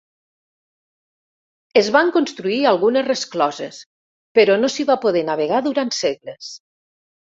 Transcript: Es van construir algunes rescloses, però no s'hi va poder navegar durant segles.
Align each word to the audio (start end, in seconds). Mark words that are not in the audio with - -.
Es 1.81 1.91
van 1.97 2.09
construir 2.15 2.57
algunes 2.69 3.07
rescloses, 3.09 3.77
però 4.41 4.57
no 4.63 4.73
s'hi 4.77 4.87
va 4.93 4.97
poder 5.05 5.23
navegar 5.29 5.61
durant 5.69 5.97
segles. 6.03 6.49